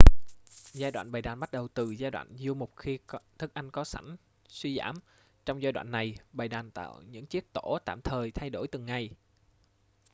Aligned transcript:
giai 0.73 0.91
đoạn 0.91 1.11
bầy 1.11 1.21
đàn 1.21 1.39
bắt 1.39 1.51
đầu 1.51 1.67
từ 1.67 1.91
giai 1.91 2.11
đoạn 2.11 2.27
du 2.37 2.53
mục 2.53 2.71
khi 2.77 2.99
thức 3.37 3.53
ăn 3.53 3.71
có 3.71 3.83
sẵn 3.83 4.15
suy 4.47 4.77
giảm 4.77 4.95
trong 5.45 5.61
giai 5.61 5.71
đoạn 5.71 5.91
này 5.91 6.15
bầy 6.33 6.47
đàn 6.47 6.71
tạo 6.71 7.01
những 7.01 7.25
chiếc 7.25 7.53
tổ 7.53 7.77
tạm 7.85 8.01
thời 8.01 8.31
thay 8.31 8.49
đổi 8.49 8.67
từng 8.67 8.85
ngày 8.85 9.09